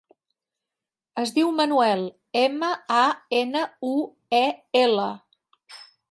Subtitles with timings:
[1.23, 1.99] Es diu Manuel:
[2.41, 2.69] ema,
[3.01, 3.03] a,
[3.41, 3.61] ena,
[3.91, 3.93] u,
[4.39, 4.47] e,
[4.81, 5.07] ela.